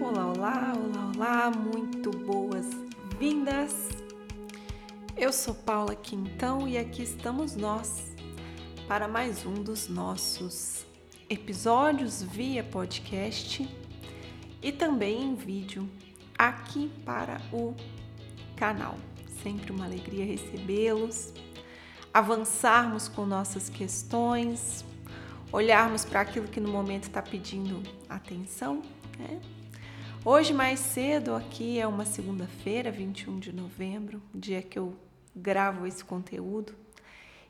[0.00, 3.90] Olá, olá, olá, olá, muito boas-vindas!
[5.16, 8.10] Eu sou Paula Quintão e aqui estamos nós
[8.88, 10.86] para mais um dos nossos
[11.28, 13.68] episódios via podcast
[14.62, 15.88] e também em vídeo
[16.38, 17.74] aqui para o
[18.56, 18.96] canal.
[19.42, 21.34] Sempre uma alegria recebê-los,
[22.14, 24.84] avançarmos com nossas questões,
[25.52, 28.82] olharmos para aquilo que no momento está pedindo atenção.
[29.18, 29.40] Né?
[30.24, 34.94] Hoje, mais cedo, aqui é uma segunda-feira, 21 de novembro, dia que eu
[35.34, 36.76] gravo esse conteúdo.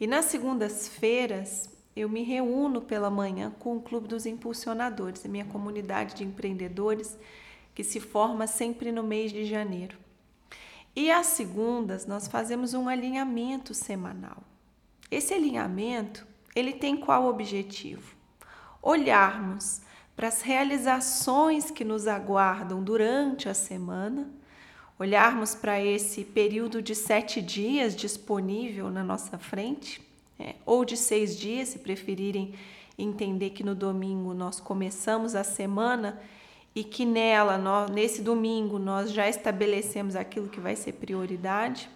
[0.00, 5.44] E nas segundas-feiras eu me reúno pela manhã com o Clube dos Impulsionadores, a minha
[5.44, 7.16] comunidade de empreendedores
[7.72, 9.96] que se forma sempre no mês de janeiro.
[10.96, 14.42] E às segundas nós fazemos um alinhamento semanal.
[15.08, 18.16] Esse alinhamento ele tem qual objetivo?
[18.82, 19.85] Olharmos
[20.16, 24.26] para as realizações que nos aguardam durante a semana,
[24.98, 30.00] olharmos para esse período de sete dias disponível na nossa frente,
[30.40, 32.54] é, ou de seis dias, se preferirem
[32.98, 36.18] entender que no domingo nós começamos a semana
[36.74, 41.90] e que nela, nós, nesse domingo, nós já estabelecemos aquilo que vai ser prioridade.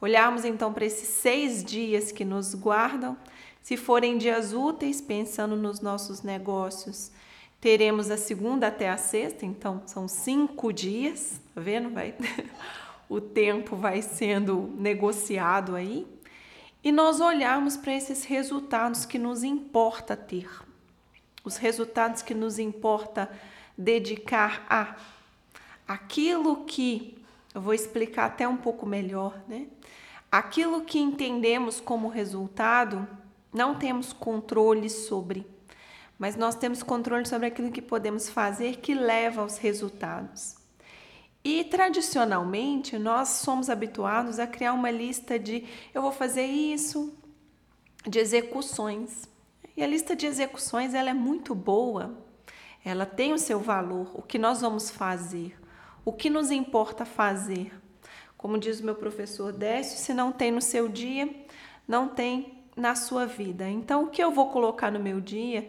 [0.00, 3.16] Olharmos então para esses seis dias que nos guardam
[3.62, 7.12] se forem dias úteis, pensando nos nossos negócios,
[7.62, 11.90] teremos a segunda até a sexta, então são cinco dias, tá vendo?
[11.90, 12.12] Vai,
[13.08, 16.04] o tempo vai sendo negociado aí.
[16.82, 20.50] E nós olharmos para esses resultados que nos importa ter,
[21.44, 23.30] os resultados que nos importa
[23.78, 24.96] dedicar a
[25.86, 27.16] aquilo que
[27.54, 29.68] eu vou explicar até um pouco melhor, né?
[30.30, 33.06] Aquilo que entendemos como resultado
[33.52, 35.46] não temos controle sobre,
[36.22, 40.54] mas nós temos controle sobre aquilo que podemos fazer que leva aos resultados.
[41.42, 47.12] E tradicionalmente nós somos habituados a criar uma lista de eu vou fazer isso,
[48.06, 49.28] de execuções.
[49.76, 52.16] E a lista de execuções ela é muito boa,
[52.84, 55.58] ela tem o seu valor, o que nós vamos fazer,
[56.04, 57.72] o que nos importa fazer.
[58.38, 61.28] Como diz o meu professor Décio, se não tem no seu dia,
[61.88, 63.68] não tem na sua vida.
[63.68, 65.68] Então, o que eu vou colocar no meu dia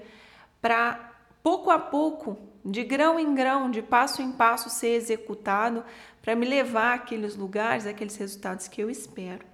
[0.63, 1.11] para
[1.43, 5.83] pouco a pouco, de grão em grão, de passo em passo ser executado
[6.21, 9.45] para me levar àqueles lugares, àqueles resultados que eu espero.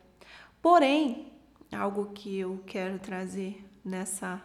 [0.61, 1.33] Porém,
[1.75, 4.39] algo que eu quero trazer nessa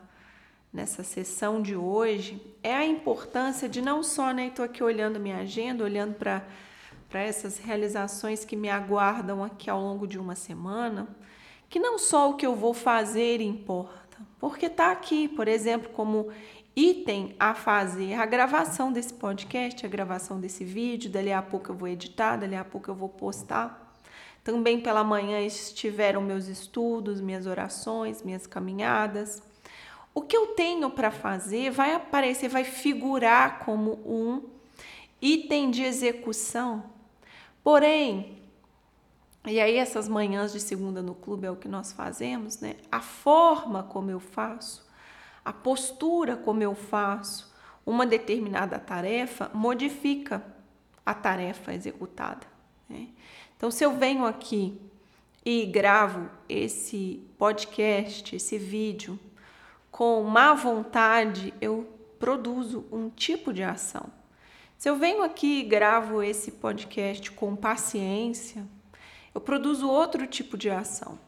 [0.73, 5.37] nessa sessão de hoje é a importância de não só, né, estou aqui olhando minha
[5.37, 6.43] agenda, olhando para
[7.11, 11.07] para essas realizações que me aguardam aqui ao longo de uma semana,
[11.69, 14.04] que não só o que eu vou fazer importa,
[14.39, 16.29] porque está aqui, por exemplo, como
[16.77, 21.75] item a fazer a gravação desse podcast, a gravação desse vídeo, dali a pouco eu
[21.75, 23.95] vou editar, dali a pouco eu vou postar.
[24.43, 29.43] Também pela manhã estiveram meus estudos, minhas orações, minhas caminhadas.
[30.15, 34.43] O que eu tenho para fazer vai aparecer, vai figurar como um
[35.21, 36.85] item de execução.
[37.63, 38.44] Porém,
[39.47, 42.77] e aí, essas manhãs de segunda no clube é o que nós fazemos, né?
[42.91, 44.87] A forma como eu faço,
[45.45, 47.53] a postura como eu faço
[47.85, 50.43] uma determinada tarefa modifica
[51.05, 52.47] a tarefa executada.
[52.89, 53.09] Né?
[53.57, 54.81] Então, se eu venho aqui
[55.45, 59.19] e gravo esse podcast, esse vídeo,
[59.91, 61.87] com má vontade, eu
[62.19, 64.07] produzo um tipo de ação.
[64.79, 68.67] Se eu venho aqui e gravo esse podcast com paciência,
[69.35, 71.19] eu produzo outro tipo de ação.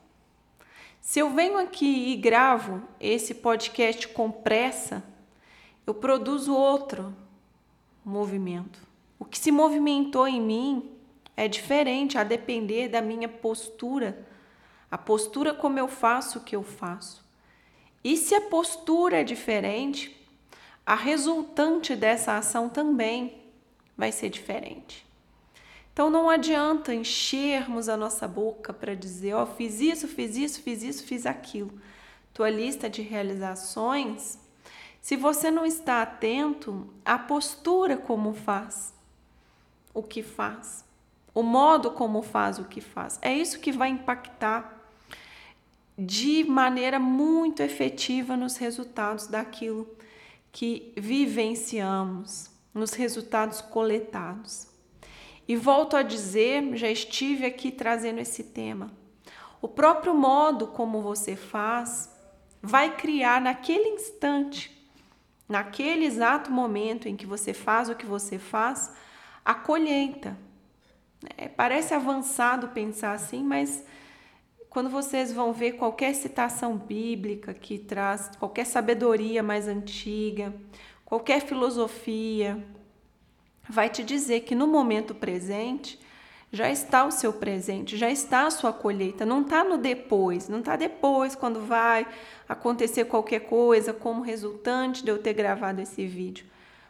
[1.01, 5.05] Se eu venho aqui e gravo esse podcast com pressa,
[5.87, 7.15] eu produzo outro
[8.05, 8.81] movimento.
[9.19, 10.91] O que se movimentou em mim
[11.37, 14.27] é diferente a depender da minha postura,
[14.91, 17.25] a postura como eu faço o que eu faço.
[18.03, 20.17] E se a postura é diferente,
[20.85, 23.43] a resultante dessa ação também
[23.97, 25.06] vai ser diferente.
[25.97, 30.61] Então não adianta enchermos a nossa boca para dizer, ó, oh, fiz isso, fiz isso,
[30.61, 31.73] fiz isso, fiz aquilo.
[32.35, 34.39] Tua lista de realizações,
[35.01, 38.93] se você não está atento à postura como faz,
[39.95, 40.85] o que faz,
[41.35, 44.79] o modo como faz o que faz, é isso que vai impactar
[45.97, 49.89] de maneira muito efetiva nos resultados daquilo
[50.53, 54.76] que vivenciamos, nos resultados coletados.
[55.49, 58.91] E volto a dizer, já estive aqui trazendo esse tema.
[59.63, 62.11] O próprio modo como você faz
[62.63, 64.77] vai criar naquele instante
[65.49, 68.93] naquele exato momento em que você faz o que você faz,
[69.45, 70.37] a colheita.
[71.37, 73.85] É, parece avançado pensar assim, mas
[74.69, 80.55] quando vocês vão ver qualquer citação bíblica que traz qualquer sabedoria mais antiga,
[81.05, 82.63] qualquer filosofia,
[83.69, 85.99] vai te dizer que no momento presente
[86.53, 90.61] já está o seu presente, já está a sua colheita, não está no depois, não
[90.61, 92.07] está depois quando vai
[92.49, 96.47] acontecer qualquer coisa como resultante de eu ter gravado esse vídeo.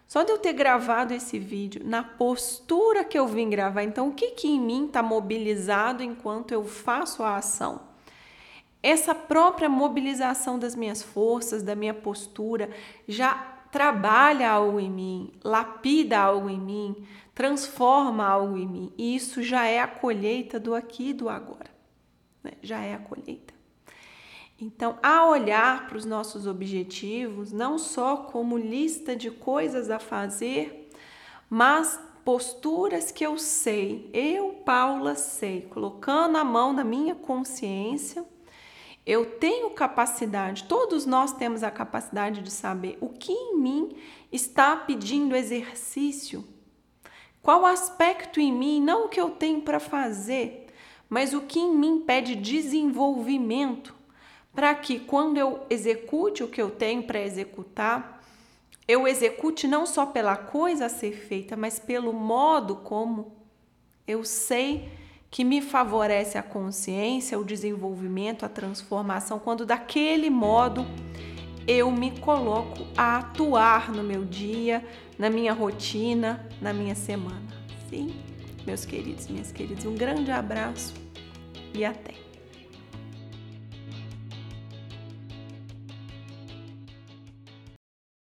[0.06, 4.12] Só de eu ter gravado esse vídeo, na postura que eu vim gravar, então o
[4.12, 7.80] que, que em mim está mobilizado enquanto eu faço a ação?
[8.80, 12.70] Essa própria mobilização das minhas forças, da minha postura,
[13.08, 18.92] já trabalha algo em mim, lapida algo em mim, transforma algo em mim.
[18.96, 21.70] E isso já é a colheita do aqui e do agora.
[22.42, 22.52] Né?
[22.62, 23.54] Já é a colheita.
[24.58, 30.90] Então, a olhar para os nossos objetivos, não só como lista de coisas a fazer,
[31.50, 38.24] mas posturas que eu sei, eu, Paula, sei, colocando a mão na minha consciência,
[39.06, 43.96] eu tenho capacidade, todos nós temos a capacidade de saber o que em mim
[44.32, 46.44] está pedindo exercício
[47.46, 50.66] qual aspecto em mim, não o que eu tenho para fazer,
[51.08, 53.94] mas o que em mim pede desenvolvimento,
[54.52, 58.20] para que quando eu execute o que eu tenho para executar,
[58.88, 63.36] eu execute não só pela coisa a ser feita, mas pelo modo como
[64.08, 64.90] eu sei
[65.36, 70.86] que me favorece a consciência, o desenvolvimento, a transformação, quando daquele modo
[71.68, 74.82] eu me coloco a atuar no meu dia,
[75.18, 77.46] na minha rotina, na minha semana.
[77.90, 78.14] Sim,
[78.66, 80.94] meus queridos, minhas queridas, um grande abraço
[81.74, 82.25] e até.